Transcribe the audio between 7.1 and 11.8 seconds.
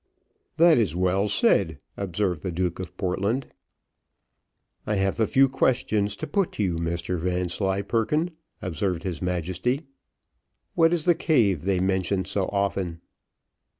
Vanslyperken," observed his Majesty. "What is the cave they